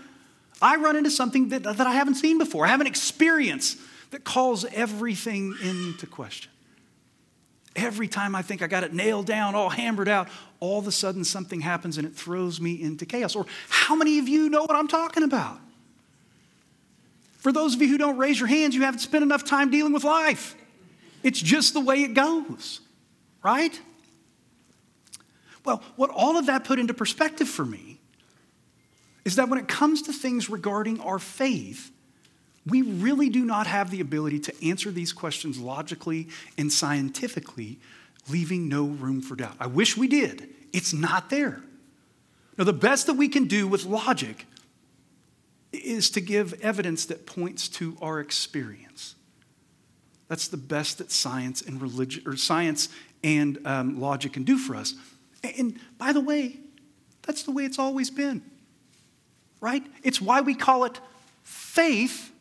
I 0.62 0.78
run 0.78 0.96
into 0.96 1.12
something 1.12 1.50
that, 1.50 1.64
that 1.64 1.82
I 1.82 1.92
haven't 1.92 2.16
seen 2.16 2.38
before. 2.38 2.66
I 2.66 2.70
have 2.70 2.80
an 2.80 2.88
experience 2.88 3.76
that 4.12 4.24
calls 4.24 4.64
everything 4.66 5.54
into 5.62 6.08
question. 6.08 6.52
Every 7.76 8.08
time 8.08 8.36
I 8.36 8.42
think 8.42 8.62
I 8.62 8.68
got 8.68 8.84
it 8.84 8.94
nailed 8.94 9.26
down, 9.26 9.54
all 9.54 9.70
hammered 9.70 10.08
out, 10.08 10.30
all 10.60 10.80
of 10.80 10.88
a 10.88 10.92
sudden 10.92 11.24
something 11.24 11.60
happens 11.60 11.98
and 11.98 12.08
it 12.08 12.16
throws 12.16 12.62
me 12.62 12.82
into 12.82 13.06
chaos. 13.06 13.36
Or 13.36 13.46
how 13.70 13.96
many 13.96 14.20
of 14.20 14.30
you 14.30 14.50
know 14.50 14.62
what 14.62 14.76
I'm 14.76 14.88
talking 14.88 15.24
about? 15.24 15.60
For 17.40 17.52
those 17.52 17.76
of 17.76 17.82
you 17.82 17.90
who 17.90 17.98
don't 17.98 18.18
raise 18.18 18.40
your 18.40 18.48
hands, 18.48 18.76
you 18.76 18.82
haven't 18.82 19.00
spent 19.00 19.24
enough 19.24 19.44
time 19.44 19.70
dealing 19.70 19.94
with 19.94 20.04
life. 20.04 20.56
It's 21.22 21.40
just 21.40 21.74
the 21.74 21.82
way 21.82 22.04
it 22.04 22.14
goes, 22.14 22.80
right? 23.44 23.80
Well, 25.66 25.84
what 25.96 26.12
all 26.12 26.38
of 26.38 26.46
that 26.46 26.64
put 26.64 26.80
into 26.80 26.94
perspective 26.94 27.50
for 27.50 27.66
me 27.66 28.00
is 29.26 29.36
that 29.36 29.50
when 29.50 29.60
it 29.60 29.68
comes 29.68 30.04
to 30.04 30.14
things 30.14 30.50
regarding 30.50 31.02
our 31.02 31.20
faith, 31.20 31.92
we 32.66 32.82
really 32.82 33.30
do 33.30 33.46
not 33.46 33.68
have 33.68 33.92
the 33.92 34.02
ability 34.02 34.40
to 34.40 34.66
answer 34.66 34.92
these 34.92 35.14
questions 35.14 35.60
logically 35.60 36.30
and 36.58 36.72
scientifically, 36.72 37.80
leaving 38.30 38.68
no 38.68 38.86
room 38.86 39.22
for 39.22 39.36
doubt. 39.36 39.56
I 39.60 39.68
wish 39.68 39.96
we 39.96 40.08
did. 40.08 40.50
It's 40.74 40.94
not 40.94 41.30
there. 41.30 41.62
Now, 42.58 42.64
the 42.64 42.74
best 42.74 43.06
that 43.08 43.14
we 43.16 43.28
can 43.28 43.46
do 43.46 43.68
with 43.68 43.86
logic 43.86 44.46
is 45.72 46.10
to 46.12 46.22
give 46.22 46.54
evidence 46.62 47.06
that 47.06 47.26
points 47.26 47.68
to 47.68 47.98
our 48.02 48.20
experience. 48.20 49.16
That's 50.28 50.48
the 50.48 50.58
best 50.58 50.98
that 50.98 51.12
science 51.12 51.62
and 51.62 51.82
religion, 51.82 52.24
or 52.26 52.36
science 52.36 52.90
and 53.24 53.60
um, 53.66 54.00
logic 54.00 54.34
can 54.34 54.44
do 54.44 54.58
for 54.58 54.76
us. 54.76 54.96
And 55.44 55.80
by 55.98 56.14
the 56.14 56.22
way, 56.22 56.58
that's 57.22 57.44
the 57.44 57.52
way 57.52 57.64
it's 57.64 57.78
always 57.78 58.10
been, 58.10 58.42
right? 59.62 59.84
It's 60.02 60.20
why 60.20 60.42
we 60.42 60.56
call 60.56 60.86
it 60.86 61.00
faith 61.44 62.32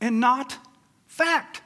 and 0.00 0.20
not 0.20 0.56
fact, 1.06 1.62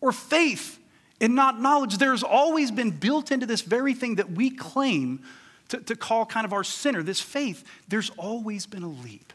or 0.00 0.12
faith 0.12 0.78
and 1.20 1.34
not 1.34 1.60
knowledge. 1.60 1.98
There's 1.98 2.22
always 2.22 2.70
been 2.70 2.90
built 2.90 3.32
into 3.32 3.46
this 3.46 3.62
very 3.62 3.94
thing 3.94 4.16
that 4.16 4.30
we 4.30 4.50
claim 4.50 5.22
to, 5.68 5.78
to 5.78 5.96
call 5.96 6.26
kind 6.26 6.44
of 6.44 6.52
our 6.52 6.64
center, 6.64 7.02
this 7.02 7.20
faith, 7.20 7.64
there's 7.88 8.10
always 8.10 8.66
been 8.66 8.82
a 8.82 8.88
leap. 8.88 9.32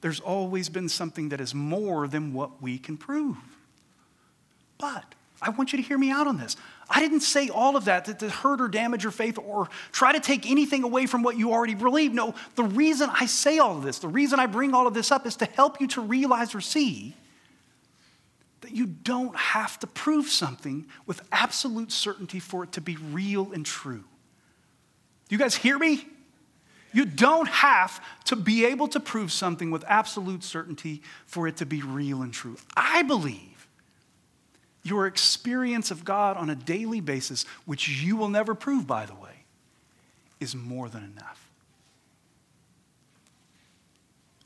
There's 0.00 0.20
always 0.20 0.68
been 0.68 0.88
something 0.88 1.30
that 1.30 1.40
is 1.40 1.54
more 1.54 2.06
than 2.06 2.34
what 2.34 2.60
we 2.62 2.78
can 2.78 2.96
prove. 2.96 3.38
But 4.76 5.14
I 5.40 5.50
want 5.50 5.72
you 5.72 5.78
to 5.78 5.82
hear 5.82 5.96
me 5.96 6.10
out 6.10 6.26
on 6.26 6.36
this. 6.36 6.56
I 6.90 7.00
didn't 7.00 7.20
say 7.20 7.48
all 7.48 7.76
of 7.76 7.86
that 7.86 8.18
to 8.18 8.28
hurt 8.28 8.60
or 8.60 8.68
damage 8.68 9.02
your 9.02 9.12
faith 9.12 9.38
or 9.38 9.70
try 9.92 10.12
to 10.12 10.20
take 10.20 10.50
anything 10.50 10.84
away 10.84 11.06
from 11.06 11.22
what 11.22 11.38
you 11.38 11.52
already 11.52 11.74
believe. 11.74 12.12
No, 12.12 12.34
the 12.54 12.64
reason 12.64 13.08
I 13.10 13.24
say 13.26 13.58
all 13.58 13.78
of 13.78 13.82
this, 13.82 13.98
the 13.98 14.08
reason 14.08 14.38
I 14.38 14.46
bring 14.46 14.74
all 14.74 14.86
of 14.86 14.92
this 14.92 15.10
up 15.10 15.26
is 15.26 15.36
to 15.36 15.46
help 15.46 15.80
you 15.80 15.86
to 15.88 16.02
realize 16.02 16.54
or 16.54 16.60
see 16.60 17.14
that 18.64 18.74
you 18.74 18.86
don't 18.86 19.36
have 19.36 19.78
to 19.80 19.86
prove 19.86 20.26
something 20.26 20.86
with 21.06 21.20
absolute 21.30 21.92
certainty 21.92 22.40
for 22.40 22.64
it 22.64 22.72
to 22.72 22.80
be 22.80 22.96
real 22.96 23.52
and 23.52 23.64
true. 23.64 24.04
Do 25.28 25.34
you 25.34 25.38
guys 25.38 25.54
hear 25.54 25.78
me? 25.78 26.06
You 26.92 27.04
don't 27.04 27.48
have 27.48 28.02
to 28.26 28.36
be 28.36 28.64
able 28.64 28.88
to 28.88 29.00
prove 29.00 29.32
something 29.32 29.70
with 29.70 29.84
absolute 29.86 30.42
certainty 30.42 31.02
for 31.26 31.46
it 31.46 31.56
to 31.58 31.66
be 31.66 31.82
real 31.82 32.22
and 32.22 32.32
true. 32.32 32.56
I 32.76 33.02
believe 33.02 33.68
your 34.82 35.06
experience 35.06 35.90
of 35.90 36.04
God 36.04 36.36
on 36.36 36.48
a 36.48 36.54
daily 36.54 37.00
basis, 37.00 37.44
which 37.66 37.88
you 37.88 38.16
will 38.16 38.28
never 38.28 38.54
prove, 38.54 38.86
by 38.86 39.06
the 39.06 39.14
way, 39.14 39.44
is 40.40 40.54
more 40.54 40.88
than 40.88 41.04
enough. 41.04 41.50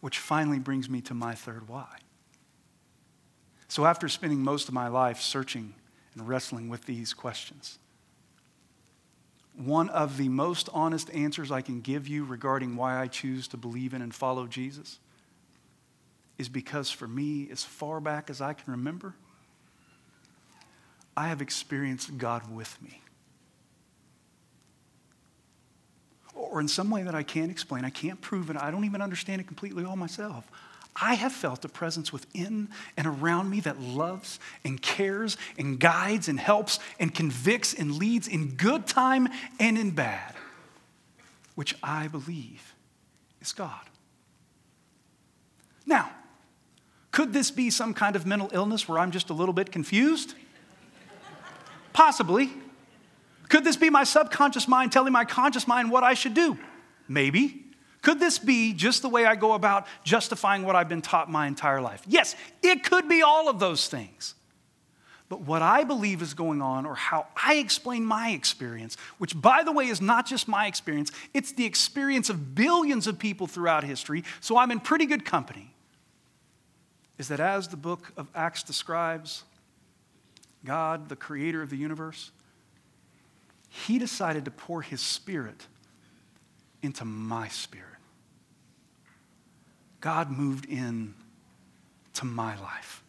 Which 0.00 0.18
finally 0.18 0.58
brings 0.58 0.88
me 0.88 1.02
to 1.02 1.14
my 1.14 1.34
third 1.34 1.68
why. 1.68 1.98
So, 3.68 3.84
after 3.84 4.08
spending 4.08 4.40
most 4.42 4.68
of 4.68 4.74
my 4.74 4.88
life 4.88 5.20
searching 5.20 5.74
and 6.14 6.26
wrestling 6.26 6.68
with 6.68 6.86
these 6.86 7.12
questions, 7.12 7.78
one 9.54 9.88
of 9.90 10.16
the 10.16 10.28
most 10.28 10.68
honest 10.72 11.12
answers 11.12 11.50
I 11.50 11.60
can 11.60 11.80
give 11.80 12.08
you 12.08 12.24
regarding 12.24 12.76
why 12.76 12.98
I 12.98 13.08
choose 13.08 13.48
to 13.48 13.56
believe 13.56 13.92
in 13.92 14.02
and 14.02 14.14
follow 14.14 14.46
Jesus 14.46 14.98
is 16.38 16.48
because 16.48 16.90
for 16.90 17.08
me, 17.08 17.48
as 17.50 17.64
far 17.64 18.00
back 18.00 18.30
as 18.30 18.40
I 18.40 18.52
can 18.52 18.70
remember, 18.70 19.14
I 21.16 21.28
have 21.28 21.42
experienced 21.42 22.16
God 22.16 22.48
with 22.54 22.80
me. 22.80 23.02
Or 26.32 26.60
in 26.60 26.68
some 26.68 26.90
way 26.90 27.02
that 27.02 27.16
I 27.16 27.24
can't 27.24 27.50
explain, 27.50 27.84
I 27.84 27.90
can't 27.90 28.20
prove 28.20 28.50
it, 28.50 28.56
I 28.56 28.70
don't 28.70 28.84
even 28.84 29.02
understand 29.02 29.40
it 29.40 29.48
completely 29.48 29.84
all 29.84 29.96
myself. 29.96 30.48
I 31.00 31.14
have 31.14 31.32
felt 31.32 31.64
a 31.64 31.68
presence 31.68 32.12
within 32.12 32.68
and 32.96 33.06
around 33.06 33.50
me 33.50 33.60
that 33.60 33.80
loves 33.80 34.40
and 34.64 34.80
cares 34.80 35.36
and 35.56 35.78
guides 35.78 36.28
and 36.28 36.40
helps 36.40 36.80
and 36.98 37.14
convicts 37.14 37.74
and 37.74 37.96
leads 37.96 38.26
in 38.26 38.54
good 38.56 38.86
time 38.86 39.28
and 39.60 39.78
in 39.78 39.92
bad, 39.92 40.34
which 41.54 41.76
I 41.82 42.08
believe 42.08 42.74
is 43.40 43.52
God. 43.52 43.80
Now, 45.86 46.10
could 47.12 47.32
this 47.32 47.50
be 47.50 47.70
some 47.70 47.94
kind 47.94 48.16
of 48.16 48.26
mental 48.26 48.50
illness 48.52 48.88
where 48.88 48.98
I'm 48.98 49.10
just 49.10 49.30
a 49.30 49.34
little 49.34 49.54
bit 49.54 49.72
confused? 49.72 50.34
Possibly. 51.92 52.52
Could 53.48 53.64
this 53.64 53.76
be 53.76 53.88
my 53.88 54.04
subconscious 54.04 54.68
mind 54.68 54.92
telling 54.92 55.12
my 55.12 55.24
conscious 55.24 55.66
mind 55.66 55.90
what 55.90 56.02
I 56.02 56.14
should 56.14 56.34
do? 56.34 56.58
Maybe. 57.08 57.67
Could 58.02 58.20
this 58.20 58.38
be 58.38 58.72
just 58.72 59.02
the 59.02 59.08
way 59.08 59.24
I 59.26 59.34
go 59.34 59.54
about 59.54 59.86
justifying 60.04 60.62
what 60.62 60.76
I've 60.76 60.88
been 60.88 61.02
taught 61.02 61.30
my 61.30 61.46
entire 61.46 61.80
life? 61.80 62.02
Yes, 62.06 62.36
it 62.62 62.84
could 62.84 63.08
be 63.08 63.22
all 63.22 63.48
of 63.48 63.58
those 63.58 63.88
things. 63.88 64.34
But 65.28 65.42
what 65.42 65.60
I 65.60 65.84
believe 65.84 66.22
is 66.22 66.32
going 66.32 66.62
on, 66.62 66.86
or 66.86 66.94
how 66.94 67.26
I 67.36 67.56
explain 67.56 68.04
my 68.04 68.30
experience, 68.30 68.96
which 69.18 69.38
by 69.38 69.62
the 69.62 69.72
way 69.72 69.86
is 69.88 70.00
not 70.00 70.26
just 70.26 70.48
my 70.48 70.66
experience, 70.66 71.12
it's 71.34 71.52
the 71.52 71.66
experience 71.66 72.30
of 72.30 72.54
billions 72.54 73.06
of 73.06 73.18
people 73.18 73.46
throughout 73.46 73.84
history, 73.84 74.24
so 74.40 74.56
I'm 74.56 74.70
in 74.70 74.80
pretty 74.80 75.04
good 75.04 75.26
company, 75.26 75.74
is 77.18 77.28
that 77.28 77.40
as 77.40 77.68
the 77.68 77.76
book 77.76 78.12
of 78.16 78.28
Acts 78.34 78.62
describes, 78.62 79.42
God, 80.64 81.10
the 81.10 81.16
creator 81.16 81.60
of 81.60 81.68
the 81.68 81.76
universe, 81.76 82.30
he 83.68 83.98
decided 83.98 84.46
to 84.46 84.50
pour 84.50 84.80
his 84.80 85.02
spirit 85.02 85.66
into 86.82 87.04
my 87.04 87.48
spirit. 87.48 87.87
God 90.00 90.30
moved 90.30 90.66
in 90.66 91.14
to 92.14 92.24
my 92.24 92.58
life. 92.60 93.02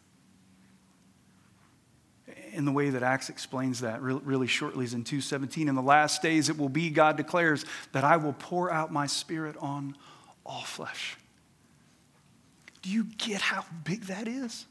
In 2.52 2.64
the 2.64 2.72
way 2.72 2.90
that 2.90 3.02
Acts 3.02 3.28
explains 3.28 3.80
that 3.80 4.02
really 4.02 4.46
shortly 4.46 4.84
is 4.84 4.94
in 4.94 5.04
2:17 5.04 5.68
in 5.68 5.74
the 5.74 5.82
last 5.82 6.20
days 6.20 6.48
it 6.48 6.58
will 6.58 6.68
be 6.68 6.90
God 6.90 7.16
declares 7.16 7.64
that 7.92 8.02
I 8.02 8.16
will 8.16 8.32
pour 8.32 8.72
out 8.72 8.92
my 8.92 9.06
spirit 9.06 9.56
on 9.58 9.96
all 10.44 10.62
flesh. 10.62 11.16
Do 12.82 12.90
you 12.90 13.04
get 13.18 13.40
how 13.40 13.64
big 13.84 14.04
that 14.04 14.26
is? 14.26 14.66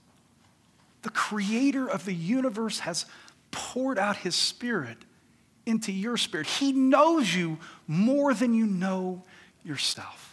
The 1.03 1.09
creator 1.09 1.89
of 1.89 2.05
the 2.05 2.13
universe 2.13 2.79
has 2.79 3.05
poured 3.51 3.97
out 3.97 4.17
his 4.17 4.35
spirit 4.35 4.97
into 5.65 5.91
your 5.91 6.17
spirit. 6.17 6.47
He 6.47 6.73
knows 6.73 7.33
you 7.33 7.59
more 7.87 8.33
than 8.33 8.53
you 8.53 8.65
know 8.65 9.23
yourself. 9.63 10.28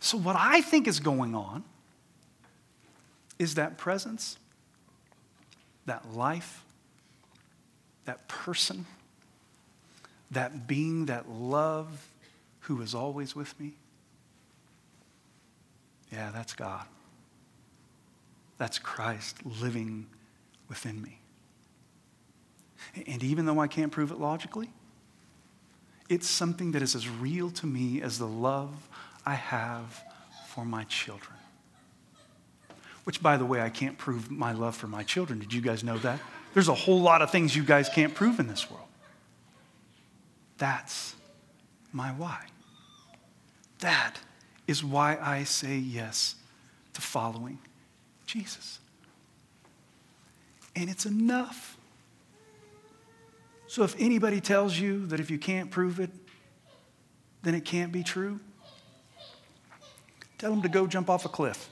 So, 0.00 0.16
what 0.16 0.36
I 0.36 0.62
think 0.62 0.88
is 0.88 0.98
going 0.98 1.34
on 1.34 1.62
is 3.38 3.54
that 3.54 3.78
presence, 3.78 4.38
that 5.86 6.14
life, 6.14 6.64
that 8.06 8.26
person, 8.26 8.86
that 10.30 10.66
being, 10.66 11.06
that 11.06 11.28
love 11.28 12.08
who 12.60 12.80
is 12.80 12.94
always 12.94 13.36
with 13.36 13.58
me. 13.60 13.72
Yeah, 16.12 16.30
that's 16.32 16.54
God. 16.54 16.86
That's 18.58 18.78
Christ 18.78 19.44
living 19.44 20.06
within 20.68 21.00
me. 21.00 21.20
And 23.06 23.22
even 23.22 23.46
though 23.46 23.58
I 23.58 23.68
can't 23.68 23.92
prove 23.92 24.10
it 24.10 24.18
logically, 24.18 24.70
it's 26.08 26.28
something 26.28 26.72
that 26.72 26.82
is 26.82 26.94
as 26.94 27.08
real 27.08 27.50
to 27.52 27.66
me 27.66 28.02
as 28.02 28.18
the 28.18 28.26
love 28.26 28.88
I 29.26 29.34
have 29.34 30.02
for 30.48 30.64
my 30.64 30.84
children. 30.84 31.36
Which, 33.04 33.22
by 33.22 33.36
the 33.36 33.44
way, 33.44 33.60
I 33.60 33.70
can't 33.70 33.96
prove 33.96 34.30
my 34.30 34.52
love 34.52 34.76
for 34.76 34.86
my 34.86 35.02
children. 35.02 35.38
Did 35.38 35.52
you 35.52 35.60
guys 35.60 35.82
know 35.82 35.98
that? 35.98 36.20
There's 36.54 36.68
a 36.68 36.74
whole 36.74 37.00
lot 37.00 37.22
of 37.22 37.30
things 37.30 37.54
you 37.54 37.62
guys 37.62 37.88
can't 37.88 38.14
prove 38.14 38.40
in 38.40 38.46
this 38.46 38.70
world. 38.70 38.86
That's 40.58 41.14
my 41.92 42.08
why. 42.10 42.44
That 43.80 44.16
is 44.66 44.84
why 44.84 45.16
I 45.20 45.44
say 45.44 45.76
yes 45.76 46.34
to 46.92 47.00
following 47.00 47.58
Jesus. 48.26 48.78
And 50.76 50.90
it's 50.90 51.06
enough. 51.06 51.76
So 53.66 53.82
if 53.84 53.94
anybody 53.98 54.40
tells 54.40 54.78
you 54.78 55.06
that 55.06 55.20
if 55.20 55.30
you 55.30 55.38
can't 55.38 55.70
prove 55.70 55.98
it, 56.00 56.10
then 57.42 57.54
it 57.54 57.64
can't 57.64 57.90
be 57.90 58.02
true, 58.02 58.40
tell 60.40 60.50
them 60.50 60.62
to 60.62 60.68
go 60.68 60.86
jump 60.86 61.10
off 61.10 61.26
a 61.26 61.28
cliff. 61.28 61.68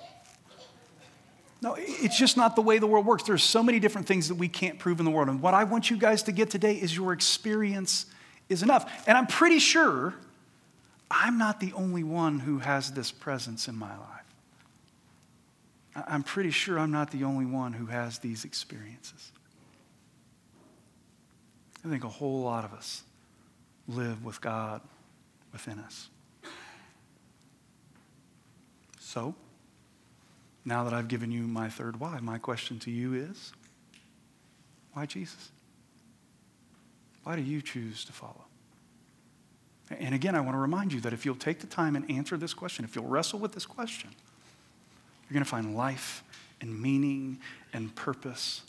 No, 1.61 1.75
it's 1.79 2.17
just 2.17 2.37
not 2.37 2.55
the 2.55 2.63
way 2.63 2.79
the 2.79 2.87
world 2.87 3.07
works. 3.07 3.25
There's 3.25 3.43
so 3.43 3.63
many 3.63 3.81
different 3.81 4.07
things 4.07 4.29
that 4.29 4.37
we 4.37 4.47
can't 4.47 4.79
prove 4.79 5.01
in 5.01 5.05
the 5.05 5.11
world. 5.11 5.29
And 5.29 5.43
what 5.43 5.55
I 5.55 5.65
want 5.65 5.91
you 5.91 5.97
guys 5.97 6.23
to 6.25 6.33
get 6.33 6.51
today 6.51 6.75
is 6.75 6.95
your 6.95 7.13
experience 7.13 8.07
is 8.49 8.63
enough. 8.63 9.09
And 9.09 9.19
I'm 9.19 9.27
pretty 9.27 9.59
sure 9.59 10.15
I'm 11.11 11.39
not 11.39 11.59
the 11.59 11.73
only 11.73 12.05
one 12.05 12.39
who 12.39 12.59
has 12.59 12.93
this 12.93 13.11
presence 13.11 13.67
in 13.67 13.77
my 13.77 13.91
life. 13.91 14.05
I'm 16.07 16.23
pretty 16.23 16.51
sure 16.51 16.79
I'm 16.79 16.93
not 16.93 17.11
the 17.11 17.25
only 17.25 17.47
one 17.47 17.73
who 17.73 17.87
has 17.87 18.19
these 18.19 18.45
experiences. 18.45 19.33
I 21.85 21.89
think 21.89 22.05
a 22.05 22.09
whole 22.09 22.43
lot 22.43 22.65
of 22.65 22.73
us 22.73 23.03
live 23.89 24.25
with 24.25 24.41
God 24.41 24.83
within 25.53 25.81
us. 25.81 26.09
So, 29.09 29.35
now 30.67 30.85
that 30.85 30.93
I've 30.93 31.09
given 31.09 31.33
you 31.33 31.45
my 31.45 31.71
third 31.71 31.99
why, 31.99 32.21
my 32.21 32.37
question 32.37 32.79
to 32.81 32.91
you 32.91 33.15
is 33.15 33.55
why 34.93 35.07
Jesus? 35.07 35.51
Why 37.23 37.35
do 37.35 37.41
you 37.41 37.63
choose 37.63 38.05
to 38.05 38.13
follow? 38.13 38.45
And 39.99 40.15
again, 40.15 40.35
I 40.35 40.41
want 40.41 40.57
to 40.57 40.59
remind 40.59 40.93
you 40.93 41.01
that 41.01 41.15
if 41.15 41.25
you'll 41.25 41.37
take 41.37 41.61
the 41.61 41.67
time 41.67 41.97
and 41.97 42.11
answer 42.11 42.37
this 42.37 42.53
question, 42.53 42.85
if 42.85 42.95
you'll 42.95 43.07
wrestle 43.07 43.39
with 43.39 43.53
this 43.53 43.65
question, 43.65 44.11
you're 45.23 45.33
going 45.33 45.43
to 45.43 45.49
find 45.49 45.75
life 45.75 46.23
and 46.61 46.79
meaning 46.79 47.39
and 47.73 47.97
purpose 47.97 48.61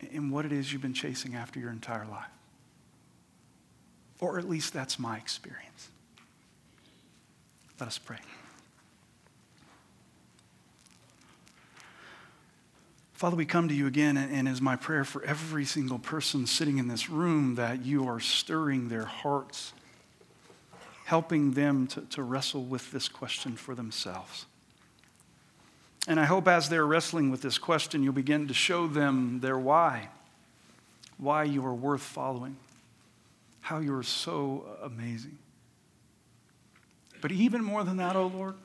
in 0.00 0.32
what 0.32 0.44
it 0.44 0.50
is 0.50 0.72
you've 0.72 0.82
been 0.82 0.94
chasing 0.94 1.36
after 1.36 1.60
your 1.60 1.70
entire 1.70 2.06
life. 2.06 2.26
Or 4.18 4.36
at 4.36 4.48
least 4.48 4.72
that's 4.72 4.98
my 4.98 5.16
experience. 5.16 5.90
Let 7.78 7.86
us 7.86 7.98
pray. 7.98 8.18
Father, 13.24 13.36
we 13.36 13.46
come 13.46 13.68
to 13.68 13.74
you 13.74 13.86
again, 13.86 14.18
and 14.18 14.46
is 14.46 14.60
my 14.60 14.76
prayer 14.76 15.02
for 15.02 15.24
every 15.24 15.64
single 15.64 15.98
person 15.98 16.46
sitting 16.46 16.76
in 16.76 16.88
this 16.88 17.08
room 17.08 17.54
that 17.54 17.82
you 17.82 18.06
are 18.06 18.20
stirring 18.20 18.90
their 18.90 19.06
hearts, 19.06 19.72
helping 21.06 21.52
them 21.52 21.86
to, 21.86 22.02
to 22.02 22.22
wrestle 22.22 22.62
with 22.62 22.90
this 22.90 23.08
question 23.08 23.56
for 23.56 23.74
themselves. 23.74 24.44
And 26.06 26.20
I 26.20 26.26
hope 26.26 26.46
as 26.46 26.68
they're 26.68 26.84
wrestling 26.84 27.30
with 27.30 27.40
this 27.40 27.56
question, 27.56 28.02
you'll 28.02 28.12
begin 28.12 28.46
to 28.48 28.52
show 28.52 28.86
them 28.86 29.40
their 29.40 29.58
why, 29.58 30.10
why 31.16 31.44
you 31.44 31.64
are 31.64 31.72
worth 31.72 32.02
following, 32.02 32.56
how 33.62 33.78
you 33.78 33.96
are 33.96 34.02
so 34.02 34.66
amazing. 34.82 35.38
But 37.22 37.32
even 37.32 37.64
more 37.64 37.84
than 37.84 37.96
that, 37.96 38.16
oh 38.16 38.26
Lord, 38.26 38.56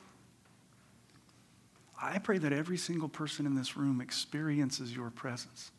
I 2.02 2.18
pray 2.18 2.38
that 2.38 2.52
every 2.52 2.78
single 2.78 3.08
person 3.08 3.46
in 3.46 3.54
this 3.54 3.76
room 3.76 4.00
experiences 4.00 4.94
your 4.94 5.10
presence. 5.10 5.70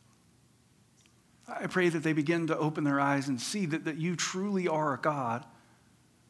I 1.48 1.66
pray 1.66 1.88
that 1.88 2.02
they 2.02 2.12
begin 2.12 2.46
to 2.46 2.56
open 2.56 2.84
their 2.84 3.00
eyes 3.00 3.28
and 3.28 3.40
see 3.40 3.66
that, 3.66 3.84
that 3.84 3.96
you 3.96 4.14
truly 4.14 4.68
are 4.68 4.94
a 4.94 4.98
God 4.98 5.44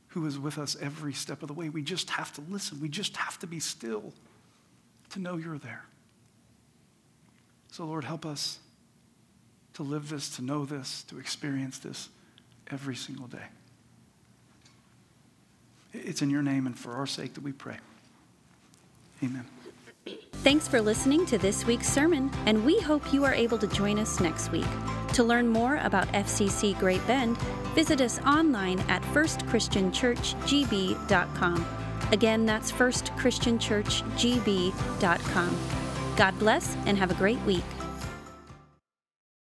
who 0.08 0.26
is 0.26 0.38
with 0.38 0.58
us 0.58 0.76
every 0.80 1.12
step 1.12 1.42
of 1.42 1.48
the 1.48 1.54
way. 1.54 1.68
We 1.68 1.82
just 1.82 2.10
have 2.10 2.32
to 2.34 2.40
listen, 2.48 2.80
we 2.80 2.88
just 2.88 3.16
have 3.16 3.38
to 3.40 3.46
be 3.46 3.60
still 3.60 4.12
to 5.10 5.18
know 5.18 5.36
you're 5.36 5.58
there. 5.58 5.84
So, 7.70 7.84
Lord, 7.84 8.04
help 8.04 8.26
us 8.26 8.58
to 9.74 9.82
live 9.82 10.08
this, 10.08 10.36
to 10.36 10.42
know 10.42 10.64
this, 10.64 11.02
to 11.04 11.18
experience 11.18 11.78
this 11.78 12.08
every 12.70 12.96
single 12.96 13.26
day. 13.26 13.46
It's 15.94 16.22
in 16.22 16.30
your 16.30 16.42
name 16.42 16.66
and 16.66 16.78
for 16.78 16.92
our 16.92 17.06
sake 17.06 17.34
that 17.34 17.42
we 17.42 17.52
pray. 17.52 17.76
Amen. 19.22 19.46
Thanks 20.42 20.66
for 20.66 20.80
listening 20.80 21.24
to 21.26 21.38
this 21.38 21.64
week's 21.66 21.86
sermon, 21.86 22.28
and 22.46 22.64
we 22.64 22.80
hope 22.80 23.12
you 23.12 23.24
are 23.24 23.32
able 23.32 23.58
to 23.58 23.68
join 23.68 24.00
us 24.00 24.18
next 24.18 24.50
week. 24.50 24.66
To 25.12 25.22
learn 25.22 25.46
more 25.46 25.76
about 25.76 26.08
FCC 26.08 26.76
Great 26.80 27.06
Bend, 27.06 27.38
visit 27.76 28.00
us 28.00 28.18
online 28.22 28.80
at 28.88 29.02
firstchristianchurchgb.com. 29.02 31.66
Again, 32.10 32.44
that's 32.44 32.72
firstchristianchurchgb.com. 32.72 35.58
God 36.16 36.38
bless 36.40 36.76
and 36.86 36.98
have 36.98 37.12
a 37.12 37.14
great 37.14 37.40
week. 37.42 37.62